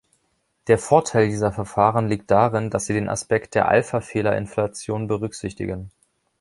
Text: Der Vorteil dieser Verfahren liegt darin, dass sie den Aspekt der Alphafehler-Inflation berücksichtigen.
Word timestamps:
Der 0.65 0.79
Vorteil 0.79 1.27
dieser 1.27 1.51
Verfahren 1.51 2.07
liegt 2.07 2.31
darin, 2.31 2.71
dass 2.71 2.85
sie 2.87 2.93
den 2.93 3.07
Aspekt 3.07 3.53
der 3.53 3.67
Alphafehler-Inflation 3.67 5.05
berücksichtigen. 5.05 5.91